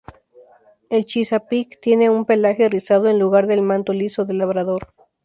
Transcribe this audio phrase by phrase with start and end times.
[0.89, 4.91] El Chesapeake tiene un pelaje rizado, en lugar del manto liso del Labrador.